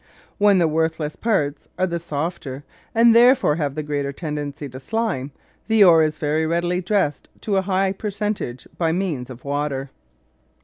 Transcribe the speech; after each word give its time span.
When 0.39 0.57
the 0.57 0.67
worthless 0.67 1.15
parts 1.15 1.67
are 1.77 1.85
the 1.85 1.99
softer 1.99 2.63
and 2.95 3.15
therefore 3.15 3.57
have 3.57 3.75
the 3.75 3.83
greater 3.83 4.11
tendency 4.11 4.67
to 4.69 4.79
"slime," 4.79 5.29
the 5.67 5.83
ore 5.83 6.01
is 6.01 6.17
very 6.17 6.47
readily 6.47 6.81
dressed 6.81 7.29
to 7.41 7.57
a 7.57 7.61
high 7.61 7.91
percentage 7.91 8.67
by 8.79 8.93
means 8.93 9.29
of 9.29 9.45
water. 9.45 9.91